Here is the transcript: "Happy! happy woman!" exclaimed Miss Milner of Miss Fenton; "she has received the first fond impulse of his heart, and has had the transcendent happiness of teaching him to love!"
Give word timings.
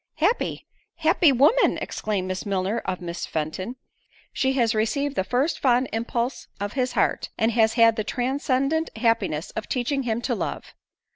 "Happy! 0.15 0.65
happy 0.95 1.31
woman!" 1.31 1.77
exclaimed 1.77 2.27
Miss 2.27 2.43
Milner 2.43 2.79
of 2.85 3.01
Miss 3.01 3.27
Fenton; 3.27 3.75
"she 4.33 4.53
has 4.53 4.73
received 4.73 5.15
the 5.15 5.23
first 5.23 5.59
fond 5.59 5.87
impulse 5.93 6.47
of 6.59 6.73
his 6.73 6.93
heart, 6.93 7.29
and 7.37 7.51
has 7.51 7.73
had 7.73 7.95
the 7.97 8.03
transcendent 8.03 8.89
happiness 8.97 9.51
of 9.51 9.69
teaching 9.69 10.01
him 10.01 10.19
to 10.23 10.33
love!" 10.33 10.73